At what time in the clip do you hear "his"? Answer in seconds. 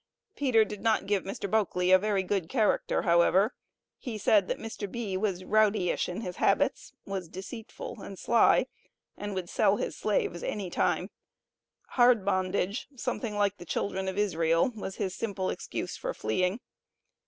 6.21-6.37, 9.77-9.95, 14.95-15.13